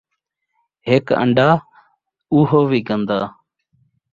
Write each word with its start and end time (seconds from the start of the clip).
ہک 0.87 1.05
ان٘ڈا، 1.21 1.49
اوہو 2.31 2.61
وی 2.69 2.79
گن٘دا 2.87 3.19